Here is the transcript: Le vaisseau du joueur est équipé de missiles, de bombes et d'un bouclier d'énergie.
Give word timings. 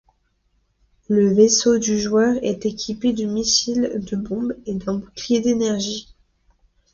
Le 1.09 1.31
vaisseau 1.31 1.77
du 1.77 1.99
joueur 1.99 2.33
est 2.43 2.65
équipé 2.65 3.13
de 3.13 3.25
missiles, 3.25 4.03
de 4.09 4.15
bombes 4.15 4.55
et 4.65 4.73
d'un 4.73 4.95
bouclier 4.95 5.41
d'énergie. 5.41 6.15